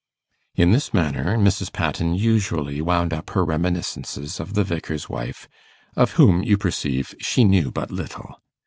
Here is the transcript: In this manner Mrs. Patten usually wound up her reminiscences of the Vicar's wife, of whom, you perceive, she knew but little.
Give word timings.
In 0.55 0.71
this 0.71 0.95
manner 0.95 1.37
Mrs. 1.37 1.71
Patten 1.71 2.15
usually 2.15 2.81
wound 2.81 3.13
up 3.13 3.29
her 3.29 3.45
reminiscences 3.45 4.39
of 4.39 4.55
the 4.55 4.63
Vicar's 4.63 5.07
wife, 5.09 5.47
of 5.95 6.13
whom, 6.13 6.41
you 6.41 6.57
perceive, 6.57 7.13
she 7.19 7.43
knew 7.43 7.69
but 7.69 7.91
little. 7.91 8.39